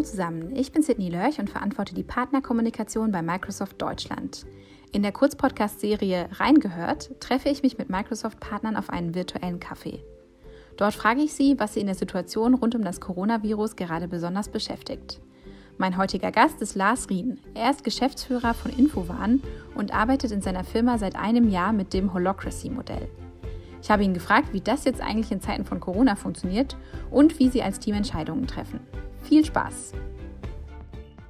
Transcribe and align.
Hallo 0.00 0.08
zusammen, 0.08 0.56
ich 0.56 0.72
bin 0.72 0.82
Sidney 0.82 1.10
Lörch 1.10 1.40
und 1.40 1.50
verantworte 1.50 1.94
die 1.94 2.02
Partnerkommunikation 2.02 3.12
bei 3.12 3.20
Microsoft 3.20 3.82
Deutschland. 3.82 4.46
In 4.92 5.02
der 5.02 5.12
Kurzpodcast-Serie 5.12 6.30
Reingehört 6.32 7.20
treffe 7.20 7.50
ich 7.50 7.62
mich 7.62 7.76
mit 7.76 7.90
Microsoft-Partnern 7.90 8.76
auf 8.76 8.88
einen 8.88 9.14
virtuellen 9.14 9.60
Kaffee. 9.60 10.02
Dort 10.78 10.94
frage 10.94 11.20
ich 11.20 11.34
sie, 11.34 11.56
was 11.58 11.74
sie 11.74 11.80
in 11.80 11.86
der 11.86 11.96
Situation 11.96 12.54
rund 12.54 12.74
um 12.74 12.82
das 12.82 13.02
Coronavirus 13.02 13.76
gerade 13.76 14.08
besonders 14.08 14.48
beschäftigt. 14.48 15.20
Mein 15.76 15.98
heutiger 15.98 16.32
Gast 16.32 16.62
ist 16.62 16.76
Lars 16.76 17.10
Rien. 17.10 17.38
Er 17.52 17.70
ist 17.70 17.84
Geschäftsführer 17.84 18.54
von 18.54 18.70
Infovan 18.70 19.42
und 19.74 19.92
arbeitet 19.92 20.32
in 20.32 20.40
seiner 20.40 20.64
Firma 20.64 20.96
seit 20.96 21.14
einem 21.14 21.50
Jahr 21.50 21.74
mit 21.74 21.92
dem 21.92 22.14
Holocracy-Modell. 22.14 23.10
Ich 23.82 23.90
habe 23.90 24.04
ihn 24.04 24.14
gefragt, 24.14 24.52
wie 24.52 24.60
das 24.60 24.84
jetzt 24.84 25.00
eigentlich 25.00 25.32
in 25.32 25.40
Zeiten 25.40 25.64
von 25.64 25.80
Corona 25.80 26.16
funktioniert 26.16 26.76
und 27.10 27.38
wie 27.38 27.48
sie 27.48 27.62
als 27.62 27.78
Team 27.78 27.94
Entscheidungen 27.94 28.46
treffen. 28.46 28.80
Viel 29.22 29.44
Spaß! 29.44 29.92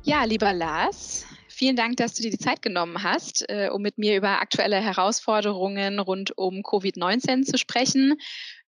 Ja, 0.02 0.24
lieber 0.24 0.52
Lars, 0.52 1.26
vielen 1.60 1.76
Dank, 1.76 1.98
dass 1.98 2.14
du 2.14 2.22
dir 2.22 2.30
die 2.30 2.38
Zeit 2.38 2.62
genommen 2.62 3.02
hast, 3.02 3.44
äh, 3.50 3.68
um 3.70 3.82
mit 3.82 3.98
mir 3.98 4.16
über 4.16 4.40
aktuelle 4.40 4.80
Herausforderungen 4.80 5.98
rund 5.98 6.36
um 6.38 6.62
Covid-19 6.62 7.44
zu 7.44 7.58
sprechen. 7.58 8.16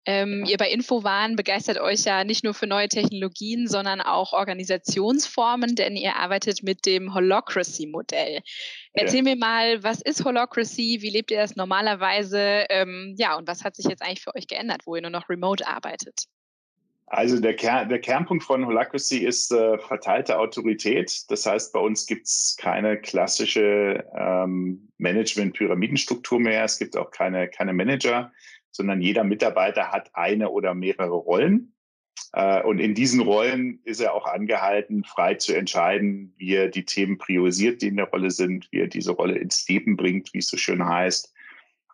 Ähm, 0.04 0.44
ihr 0.46 0.58
bei 0.58 0.68
Infovan 0.68 1.34
begeistert 1.34 1.78
euch 1.78 2.04
ja 2.04 2.22
nicht 2.24 2.44
nur 2.44 2.52
für 2.52 2.66
neue 2.66 2.88
Technologien, 2.88 3.66
sondern 3.66 4.02
auch 4.02 4.34
Organisationsformen, 4.34 5.74
denn 5.74 5.96
ihr 5.96 6.16
arbeitet 6.16 6.62
mit 6.62 6.84
dem 6.84 7.14
Holocracy-Modell. 7.14 8.40
Erzähl 8.92 9.18
ja. 9.18 9.22
mir 9.22 9.36
mal, 9.36 9.82
was 9.82 10.02
ist 10.02 10.26
Holocracy? 10.26 10.98
Wie 11.00 11.10
lebt 11.10 11.30
ihr 11.30 11.38
das 11.38 11.56
normalerweise? 11.56 12.66
Ähm, 12.68 13.14
ja, 13.16 13.38
und 13.38 13.48
was 13.48 13.64
hat 13.64 13.74
sich 13.74 13.86
jetzt 13.86 14.02
eigentlich 14.02 14.22
für 14.22 14.36
euch 14.36 14.48
geändert, 14.48 14.82
wo 14.84 14.96
ihr 14.96 15.02
nur 15.02 15.10
noch 15.10 15.30
remote 15.30 15.66
arbeitet? 15.66 16.26
Also 17.14 17.38
der, 17.40 17.54
Kern, 17.54 17.90
der 17.90 18.00
Kernpunkt 18.00 18.42
von 18.42 18.64
Holacracy 18.64 19.18
ist 19.18 19.52
äh, 19.52 19.76
verteilte 19.76 20.38
Autorität. 20.38 21.30
Das 21.30 21.44
heißt, 21.44 21.70
bei 21.74 21.78
uns 21.78 22.06
gibt 22.06 22.24
es 22.24 22.56
keine 22.58 22.98
klassische 22.98 24.02
ähm, 24.16 24.88
Management-Pyramidenstruktur 24.96 26.40
mehr. 26.40 26.64
Es 26.64 26.78
gibt 26.78 26.96
auch 26.96 27.10
keine, 27.10 27.48
keine 27.48 27.74
Manager, 27.74 28.32
sondern 28.70 29.02
jeder 29.02 29.24
Mitarbeiter 29.24 29.92
hat 29.92 30.08
eine 30.14 30.48
oder 30.48 30.72
mehrere 30.72 31.16
Rollen. 31.16 31.74
Äh, 32.32 32.62
und 32.62 32.78
in 32.78 32.94
diesen 32.94 33.20
Rollen 33.20 33.80
ist 33.84 34.00
er 34.00 34.14
auch 34.14 34.24
angehalten, 34.24 35.04
frei 35.04 35.34
zu 35.34 35.54
entscheiden, 35.54 36.32
wie 36.38 36.54
er 36.54 36.68
die 36.68 36.86
Themen 36.86 37.18
priorisiert, 37.18 37.82
die 37.82 37.88
in 37.88 37.96
der 37.96 38.08
Rolle 38.08 38.30
sind, 38.30 38.68
wie 38.70 38.80
er 38.80 38.88
diese 38.88 39.12
Rolle 39.12 39.36
ins 39.36 39.68
Leben 39.68 39.98
bringt, 39.98 40.32
wie 40.32 40.38
es 40.38 40.48
so 40.48 40.56
schön 40.56 40.82
heißt, 40.82 41.30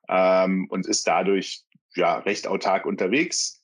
ähm, 0.09 0.69
und 0.71 0.87
ist 0.87 1.09
dadurch 1.09 1.65
ja 1.97 2.19
recht 2.19 2.47
autark 2.47 2.87
unterwegs 2.87 3.58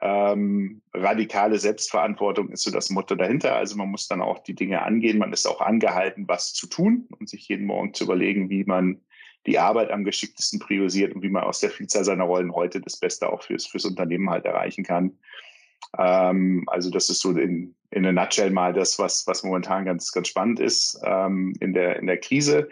ähm, 0.00 0.82
radikale 0.94 1.58
Selbstverantwortung 1.58 2.50
ist 2.50 2.62
so 2.62 2.70
das 2.70 2.90
Motto 2.90 3.14
dahinter. 3.14 3.56
Also 3.56 3.76
man 3.76 3.88
muss 3.88 4.08
dann 4.08 4.22
auch 4.22 4.38
die 4.40 4.54
Dinge 4.54 4.82
angehen. 4.82 5.18
Man 5.18 5.32
ist 5.32 5.46
auch 5.46 5.60
angehalten, 5.60 6.28
was 6.28 6.52
zu 6.52 6.66
tun 6.66 7.08
und 7.18 7.28
sich 7.28 7.48
jeden 7.48 7.66
Morgen 7.66 7.94
zu 7.94 8.04
überlegen, 8.04 8.50
wie 8.50 8.64
man 8.64 9.00
die 9.46 9.58
Arbeit 9.58 9.90
am 9.90 10.04
geschicktesten 10.04 10.58
priorisiert 10.58 11.14
und 11.14 11.22
wie 11.22 11.30
man 11.30 11.44
aus 11.44 11.60
der 11.60 11.70
Vielzahl 11.70 12.04
seiner 12.04 12.24
Rollen 12.24 12.54
heute 12.54 12.80
das 12.80 12.96
Beste 12.96 13.32
auch 13.32 13.42
fürs, 13.42 13.66
fürs 13.66 13.84
Unternehmen 13.84 14.30
halt 14.30 14.44
erreichen 14.44 14.84
kann. 14.84 15.18
Ähm, 15.96 16.64
also 16.66 16.90
das 16.90 17.08
ist 17.08 17.20
so 17.20 17.30
in, 17.32 17.74
in 17.90 18.04
a 18.06 18.12
nutshell 18.12 18.50
mal 18.50 18.72
das, 18.72 18.98
was, 18.98 19.26
was 19.26 19.42
momentan 19.42 19.84
ganz, 19.84 20.12
ganz 20.12 20.28
spannend 20.28 20.60
ist 20.60 21.00
ähm, 21.04 21.54
in, 21.60 21.72
der, 21.72 21.96
in 21.96 22.06
der 22.06 22.18
Krise 22.18 22.68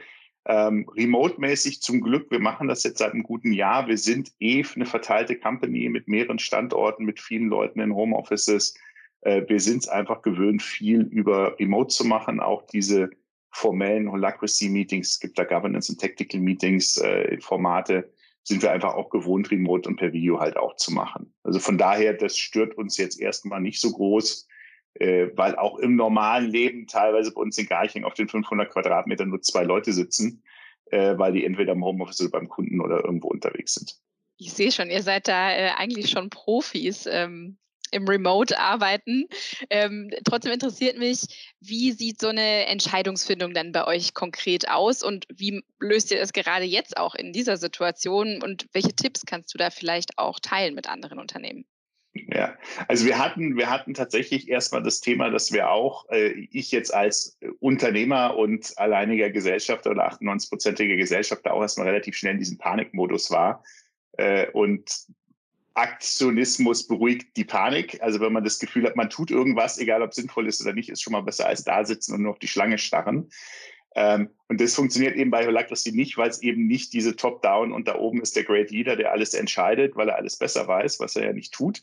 ähm, 0.49 0.89
remote-mäßig 0.89 1.83
zum 1.83 2.01
Glück, 2.01 2.31
wir 2.31 2.39
machen 2.39 2.69
das 2.69 2.85
jetzt 2.85 2.99
seit 2.99 3.13
einem 3.13 3.25
guten 3.25 3.53
Jahr. 3.53 3.89
Wir 3.89 3.99
sind 3.99 4.33
eh 4.39 4.65
eine 4.75 4.87
verteilte 4.87 5.37
Company 5.37 5.89
mit 5.89 6.07
mehreren 6.07 6.39
Standorten, 6.39 7.05
mit 7.05 7.21
vielen 7.21 7.49
Leuten 7.49 7.81
in 7.81 7.95
Homeoffices. 7.95 8.75
Äh, 9.23 9.43
wir 9.49 9.59
sind 9.59 9.79
es 9.79 9.89
einfach 9.89 10.23
gewöhnt, 10.23 10.63
viel 10.63 11.03
über 11.03 11.59
Remote 11.59 11.89
zu 11.89 12.05
machen. 12.05 12.39
Auch 12.39 12.63
diese 12.63 13.11
formellen 13.51 14.11
Holacracy-Meetings, 14.13 15.13
es 15.13 15.21
gibt 15.21 15.39
da 15.39 15.45
Governance 15.45 15.91
und 15.91 16.01
Tactical 16.01 16.41
Meetings, 16.41 16.97
äh, 16.99 17.41
Formate, 17.41 18.13
sind 18.45 18.63
wir 18.63 18.71
einfach 18.71 18.95
auch 18.95 19.11
gewohnt, 19.11 19.51
remote 19.51 19.89
und 19.89 19.97
per 19.97 20.13
Video 20.13 20.39
halt 20.39 20.57
auch 20.57 20.77
zu 20.77 20.93
machen. 20.93 21.35
Also 21.43 21.59
von 21.59 21.77
daher, 21.77 22.15
das 22.15 22.39
stört 22.39 22.79
uns 22.79 22.97
jetzt 22.97 23.21
erstmal 23.21 23.61
nicht 23.61 23.81
so 23.81 23.91
groß 23.91 24.47
äh, 25.01 25.31
weil 25.35 25.57
auch 25.57 25.79
im 25.79 25.97
normalen 25.97 26.51
Leben 26.51 26.87
teilweise 26.87 27.33
bei 27.33 27.41
uns 27.41 27.59
in 27.59 27.67
Garching 27.67 28.05
auf 28.05 28.15
den 28.15 28.29
500 28.29 28.71
Quadratmetern 28.71 29.29
nur 29.29 29.43
zwei 29.43 29.65
Leute 29.65 29.93
sitzen, 29.93 30.43
äh, 30.87 31.17
weil 31.19 31.33
die 31.33 31.45
entweder 31.45 31.73
im 31.73 31.85
Homeoffice 31.85 32.21
oder 32.21 32.31
beim 32.31 32.49
Kunden 32.49 32.81
oder 32.81 33.05
irgendwo 33.05 33.29
unterwegs 33.29 33.75
sind. 33.75 33.97
Ich 34.39 34.53
sehe 34.53 34.71
schon, 34.71 34.91
ihr 34.91 35.03
seid 35.03 35.29
da 35.29 35.51
äh, 35.53 35.71
eigentlich 35.77 36.11
schon 36.11 36.31
Profis. 36.31 37.07
Ähm 37.07 37.59
im 37.93 38.09
Remote-Arbeiten. 38.09 39.27
Ähm, 39.71 40.11
trotzdem 40.25 40.53
interessiert 40.53 40.99
mich, 40.99 41.55
wie 41.61 41.93
sieht 41.93 42.21
so 42.21 42.29
eine 42.29 42.67
Entscheidungsfindung 42.67 43.55
dann 43.55 43.73
bei 43.73 43.87
euch 43.87 44.15
konkret 44.15 44.69
aus 44.69 45.03
und 45.03 45.27
wie 45.33 45.63
löst 45.79 46.11
ihr 46.11 46.21
es 46.21 46.33
gerade 46.33 46.65
jetzt 46.65 46.97
auch 46.97 47.15
in 47.15 47.33
dieser 47.33 47.57
Situation 47.57 48.43
und 48.43 48.67
welche 48.73 48.95
Tipps 48.95 49.25
kannst 49.25 49.55
du 49.55 49.59
da 49.59 49.71
vielleicht 49.71 50.19
auch 50.19 50.41
teilen 50.41 50.75
mit 50.75 50.89
anderen 50.89 51.19
Unternehmen? 51.19 51.65
Ja, 52.33 52.57
also 52.89 53.07
wir 53.07 53.19
hatten, 53.19 53.57
wir 53.57 53.71
hatten 53.71 53.95
tatsächlich 53.95 54.49
erstmal 54.49 54.83
das 54.83 55.01
Thema, 55.01 55.31
dass 55.31 55.53
wir 55.53 55.71
auch, 55.71 56.09
äh, 56.11 56.49
ich 56.51 56.73
jetzt 56.73 56.93
als 56.93 57.39
Unternehmer 57.61 58.37
und 58.37 58.77
alleiniger 58.79 59.31
Gesellschafter 59.31 59.91
oder 59.91 60.11
98-prozentiger 60.11 60.97
Gesellschafter 60.97 61.53
auch 61.53 61.63
erstmal 61.63 61.89
relativ 61.89 62.17
schnell 62.17 62.33
in 62.33 62.39
diesem 62.39 62.59
Panikmodus 62.59 63.31
war. 63.31 63.65
Äh, 64.13 64.51
und 64.51 64.91
Aktionismus 65.75 66.87
beruhigt 66.87 67.37
die 67.37 67.45
Panik. 67.45 68.03
Also 68.03 68.21
wenn 68.21 68.33
man 68.33 68.45
das 68.45 68.59
Gefühl 68.59 68.87
hat, 68.87 68.97
man 68.97 69.11
tut 69.11 69.31
irgendwas, 69.31 69.79
egal 69.79 70.03
ob 70.03 70.15
sinnvoll 70.15 70.49
ist 70.49 70.63
oder 70.63 70.73
nicht, 70.73 70.89
ist 70.89 71.03
schon 71.03 71.13
mal 71.13 71.23
besser 71.23 71.47
als 71.47 71.65
da 71.65 71.85
sitzen 71.85 72.15
und 72.15 72.23
nur 72.23 72.33
auf 72.33 72.39
die 72.39 72.49
Schlange 72.49 72.79
starren. 72.79 73.29
Ähm, 73.95 74.31
und 74.49 74.61
das 74.61 74.75
funktioniert 74.75 75.17
eben 75.17 75.31
bei 75.31 75.47
Holacracy 75.47 75.93
nicht, 75.93 76.17
weil 76.17 76.31
es 76.31 76.43
eben 76.43 76.67
nicht 76.67 76.93
diese 76.93 77.17
Top-Down 77.17 77.73
und 77.73 77.89
da 77.89 77.97
oben 77.97 78.23
ist 78.23 78.37
der 78.37 78.45
Great 78.45 78.71
Leader, 78.71 78.97
der 78.97 79.13
alles 79.13 79.35
entscheidet, 79.35 79.97
weil 79.97 80.09
er 80.09 80.17
alles 80.17 80.39
besser 80.39 80.67
weiß, 80.67 81.01
was 81.01 81.17
er 81.17 81.27
ja 81.27 81.33
nicht 81.33 81.53
tut 81.53 81.83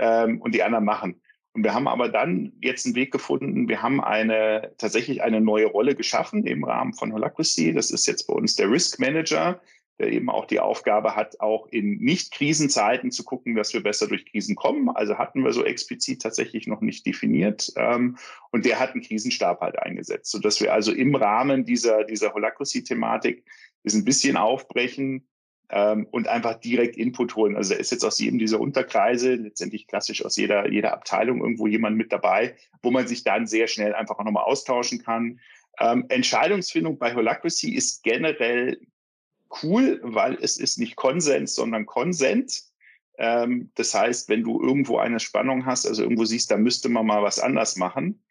ähm, 0.00 0.40
und 0.40 0.54
die 0.54 0.62
anderen 0.62 0.84
machen. 0.84 1.20
Und 1.52 1.64
wir 1.64 1.74
haben 1.74 1.88
aber 1.88 2.08
dann 2.08 2.52
jetzt 2.60 2.86
einen 2.86 2.94
Weg 2.94 3.12
gefunden. 3.12 3.68
Wir 3.68 3.82
haben 3.82 4.00
eine, 4.00 4.72
tatsächlich 4.78 5.22
eine 5.22 5.40
neue 5.40 5.66
Rolle 5.66 5.96
geschaffen 5.96 6.46
im 6.46 6.64
Rahmen 6.64 6.94
von 6.94 7.12
Holacracy. 7.12 7.72
Das 7.72 7.90
ist 7.90 8.06
jetzt 8.06 8.26
bei 8.28 8.34
uns 8.34 8.54
der 8.54 8.70
Risk 8.70 9.00
Manager, 9.00 9.60
der 9.98 10.12
eben 10.12 10.30
auch 10.30 10.46
die 10.46 10.60
Aufgabe 10.60 11.16
hat, 11.16 11.40
auch 11.40 11.66
in 11.66 11.98
Nicht-Krisenzeiten 11.98 13.10
zu 13.10 13.24
gucken, 13.24 13.56
dass 13.56 13.74
wir 13.74 13.82
besser 13.82 14.06
durch 14.06 14.26
Krisen 14.26 14.54
kommen. 14.54 14.90
Also 14.90 15.18
hatten 15.18 15.44
wir 15.44 15.52
so 15.52 15.64
explizit 15.64 16.22
tatsächlich 16.22 16.68
noch 16.68 16.80
nicht 16.80 17.04
definiert. 17.04 17.72
Ähm, 17.76 18.16
und 18.52 18.64
der 18.64 18.78
hat 18.78 18.92
einen 18.92 19.02
Krisenstab 19.02 19.60
halt 19.60 19.78
eingesetzt, 19.78 20.30
sodass 20.30 20.60
wir 20.60 20.72
also 20.72 20.92
im 20.92 21.16
Rahmen 21.16 21.64
dieser, 21.64 22.04
dieser 22.04 22.32
Holacracy-Thematik 22.32 23.44
das 23.82 23.94
ein 23.94 24.04
bisschen 24.04 24.36
aufbrechen, 24.36 25.26
ähm, 25.70 26.06
und 26.10 26.28
einfach 26.28 26.54
direkt 26.54 26.96
Input 26.96 27.36
holen. 27.36 27.56
Also 27.56 27.74
da 27.74 27.80
ist 27.80 27.92
jetzt 27.92 28.04
aus 28.04 28.18
jedem 28.18 28.38
dieser 28.38 28.60
Unterkreise, 28.60 29.34
letztendlich 29.34 29.86
klassisch 29.86 30.24
aus 30.24 30.36
jeder, 30.36 30.70
jeder 30.70 30.92
Abteilung 30.92 31.40
irgendwo 31.40 31.66
jemand 31.66 31.96
mit 31.96 32.12
dabei, 32.12 32.56
wo 32.82 32.90
man 32.90 33.06
sich 33.06 33.24
dann 33.24 33.46
sehr 33.46 33.68
schnell 33.68 33.94
einfach 33.94 34.18
auch 34.18 34.24
nochmal 34.24 34.44
austauschen 34.44 35.02
kann. 35.02 35.40
Ähm, 35.78 36.06
Entscheidungsfindung 36.08 36.98
bei 36.98 37.14
Holacracy 37.14 37.74
ist 37.74 38.02
generell 38.02 38.80
cool, 39.62 40.00
weil 40.02 40.38
es 40.40 40.56
ist 40.56 40.78
nicht 40.78 40.96
Konsens, 40.96 41.54
sondern 41.54 41.86
Konsent. 41.86 42.62
Ähm, 43.18 43.70
das 43.76 43.94
heißt, 43.94 44.28
wenn 44.28 44.42
du 44.42 44.60
irgendwo 44.60 44.98
eine 44.98 45.20
Spannung 45.20 45.66
hast, 45.66 45.86
also 45.86 46.02
irgendwo 46.02 46.24
siehst, 46.24 46.50
da 46.50 46.56
müsste 46.56 46.88
man 46.88 47.06
mal 47.06 47.22
was 47.22 47.38
anders 47.38 47.76
machen, 47.76 48.22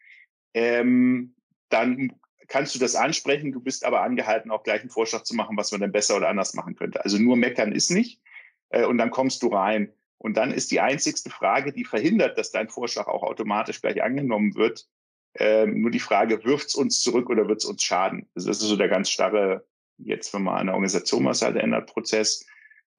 ähm, 0.52 1.34
dann 1.70 2.12
kannst 2.50 2.74
du 2.74 2.78
das 2.78 2.96
ansprechen, 2.96 3.52
du 3.52 3.60
bist 3.60 3.84
aber 3.84 4.02
angehalten, 4.02 4.50
auch 4.50 4.64
gleich 4.64 4.80
einen 4.80 4.90
Vorschlag 4.90 5.22
zu 5.22 5.34
machen, 5.34 5.56
was 5.56 5.70
man 5.72 5.80
denn 5.80 5.92
besser 5.92 6.16
oder 6.16 6.28
anders 6.28 6.52
machen 6.52 6.74
könnte. 6.76 7.02
Also 7.02 7.16
nur 7.16 7.36
meckern 7.36 7.72
ist 7.72 7.90
nicht. 7.90 8.20
Äh, 8.68 8.84
und 8.84 8.98
dann 8.98 9.10
kommst 9.10 9.42
du 9.42 9.48
rein. 9.48 9.92
Und 10.18 10.36
dann 10.36 10.50
ist 10.50 10.70
die 10.70 10.80
einzigste 10.80 11.30
Frage, 11.30 11.72
die 11.72 11.84
verhindert, 11.84 12.36
dass 12.36 12.50
dein 12.50 12.68
Vorschlag 12.68 13.06
auch 13.06 13.22
automatisch 13.22 13.80
gleich 13.80 14.02
angenommen 14.02 14.54
wird, 14.56 14.86
äh, 15.34 15.64
nur 15.64 15.92
die 15.92 16.00
Frage, 16.00 16.44
wirft 16.44 16.68
es 16.68 16.74
uns 16.74 17.00
zurück 17.00 17.30
oder 17.30 17.48
wird 17.48 17.60
es 17.60 17.64
uns 17.64 17.82
schaden? 17.82 18.28
Also 18.34 18.48
das 18.48 18.60
ist 18.60 18.68
so 18.68 18.76
der 18.76 18.88
ganz 18.88 19.08
starre, 19.08 19.64
jetzt 19.98 20.34
wenn 20.34 20.42
man 20.42 20.58
eine 20.58 20.72
Organisation 20.72 21.24
was 21.24 21.42
halt 21.42 21.56
ändert, 21.56 21.88
Prozess. 21.88 22.44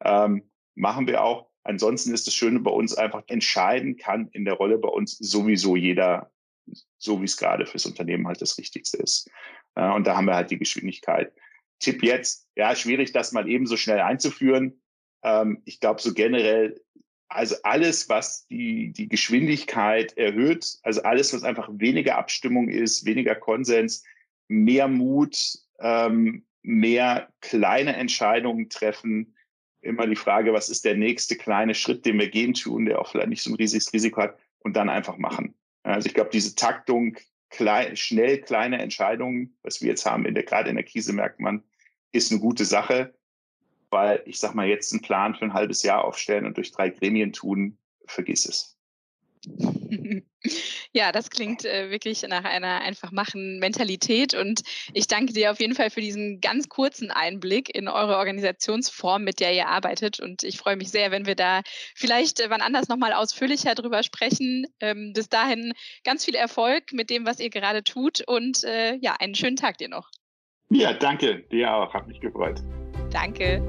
Ähm, 0.04 0.50
machen 0.76 1.08
wir 1.08 1.24
auch. 1.24 1.50
Ansonsten 1.64 2.14
ist 2.14 2.26
das 2.26 2.34
Schöne 2.34 2.62
bei 2.62 2.72
uns 2.72 2.96
einfach, 2.96 3.24
entscheiden 3.28 3.98
kann 3.98 4.30
in 4.30 4.46
der 4.46 4.56
Rolle 4.56 4.78
bei 4.78 4.88
uns 4.88 5.18
sowieso 5.18 5.76
jeder 5.76 6.32
so 6.98 7.22
wie 7.22 7.26
es 7.26 7.38
gerade 7.38 7.66
fürs 7.66 7.86
Unternehmen 7.86 8.28
halt 8.28 8.42
das 8.42 8.58
Richtigste 8.58 8.98
ist. 8.98 9.30
und 9.76 10.06
da 10.06 10.16
haben 10.16 10.26
wir 10.26 10.36
halt 10.36 10.52
die 10.52 10.58
Geschwindigkeit. 10.58 11.32
Tipp 11.80 12.04
jetzt, 12.04 12.48
ja, 12.56 12.76
schwierig, 12.76 13.12
das 13.12 13.32
mal 13.32 13.50
eben 13.50 13.66
so 13.66 13.76
schnell 13.76 14.00
einzuführen. 14.00 14.82
Ähm, 15.24 15.62
ich 15.66 15.80
glaube, 15.80 16.02
so 16.02 16.14
generell, 16.14 16.80
also 17.28 17.56
alles, 17.64 18.10
was 18.10 18.46
die, 18.48 18.92
die 18.92 19.08
Geschwindigkeit 19.08 20.16
erhöht, 20.18 20.78
also 20.84 21.02
alles, 21.04 21.34
was 21.34 21.44
einfach 21.44 21.70
weniger 21.72 22.18
Abstimmung 22.18 22.70
ist, 22.70 23.06
weniger 23.06 23.36
Konsens, 23.36 24.04
mehr 24.48 24.88
Mut, 24.88 25.38
ähm, 25.80 26.46
mehr 26.62 27.30
kleine 27.40 27.96
Entscheidungen 27.96 28.70
treffen, 28.70 29.36
immer 29.82 30.06
die 30.06 30.16
Frage, 30.16 30.54
was 30.54 30.70
ist 30.70 30.86
der 30.86 30.96
nächste 30.96 31.36
kleine 31.36 31.74
Schritt, 31.74 32.06
den 32.06 32.20
wir 32.20 32.30
gehen 32.30 32.54
tun, 32.54 32.86
der 32.86 33.00
auch 33.00 33.10
vielleicht 33.10 33.30
nicht 33.30 33.42
so 33.42 33.52
ein 33.52 33.56
riesiges 33.56 33.92
Risiko 33.94 34.22
hat, 34.22 34.38
und 34.64 34.76
dann 34.76 34.90
einfach 34.90 35.18
machen. 35.18 35.56
Also 35.84 36.08
ich 36.08 36.14
glaube, 36.14 36.30
diese 36.32 36.56
Taktung 36.56 37.18
klein, 37.50 37.98
schnell 37.98 38.40
kleine 38.40 38.82
Entscheidungen, 38.82 39.58
was 39.64 39.82
wir 39.82 39.90
jetzt 39.90 40.06
haben, 40.06 40.26
in 40.26 40.34
der, 40.34 40.44
gerade 40.44 40.70
in 40.70 40.76
der 40.76 40.86
Krise 40.86 41.14
merkt 41.14 41.40
man, 41.40 41.64
ist 42.12 42.32
eine 42.32 42.40
gute 42.40 42.66
Sache, 42.66 43.14
weil 43.90 44.22
ich 44.26 44.40
sag 44.40 44.54
mal, 44.56 44.68
jetzt 44.68 44.92
einen 44.94 45.02
Plan 45.02 45.36
für 45.36 45.46
ein 45.46 45.54
halbes 45.54 45.84
Jahr 45.84 46.06
aufstellen 46.06 46.46
und 46.46 46.58
durch 46.58 46.72
drei 46.72 46.90
Gremien 46.90 47.34
tun, 47.34 47.78
vergiss 48.06 48.46
es. 48.46 48.78
Ja, 50.94 51.12
das 51.12 51.30
klingt 51.30 51.66
äh, 51.66 51.92
wirklich 51.92 52.24
nach 52.28 52.44
einer 52.44 52.82
einfach 52.82 53.12
machen 53.12 53.60
Mentalität 53.60 54.34
und 54.34 54.62
ich 54.92 55.08
danke 55.08 55.34
dir 55.34 55.52
auf 55.52 55.60
jeden 55.60 55.76
Fall 55.76 55.92
für 55.92 56.02
diesen 56.02 56.42
ganz 56.42 56.68
kurzen 56.68 57.12
Einblick 57.12 57.74
in 57.74 57.88
eure 57.88 58.18
Organisationsform, 58.18 59.24
mit 59.24 59.40
der 59.40 59.54
ihr 59.54 59.68
arbeitet 59.68 60.20
und 60.20 60.44
ich 60.44 60.58
freue 60.58 60.78
mich 60.78 60.90
sehr, 60.90 61.12
wenn 61.12 61.28
wir 61.28 61.36
da 61.36 61.62
vielleicht 61.96 62.40
äh, 62.40 62.50
wann 62.50 62.62
anders 62.62 62.88
nochmal 62.88 63.14
ausführlicher 63.14 63.76
drüber 63.76 64.02
sprechen. 64.04 64.66
Ähm, 64.80 65.14
bis 65.14 65.30
dahin 65.30 65.74
ganz 66.04 66.26
viel 66.26 66.36
Erfolg 66.36 66.92
mit 66.92 67.10
dem, 67.10 67.26
was 67.26 67.40
ihr 67.40 67.52
gerade 67.52 67.84
tut 67.84 68.22
und 68.28 68.64
äh, 68.64 68.96
ja, 68.96 69.16
einen 69.20 69.36
schönen 69.36 69.58
Tag 69.58 69.78
dir 69.78 69.90
noch. 69.90 70.10
Ja, 70.70 70.94
danke, 70.94 71.44
dir 71.52 71.74
auch, 71.74 71.94
hat 71.94 72.08
mich 72.08 72.20
gefreut. 72.20 72.62
Danke. 73.12 73.62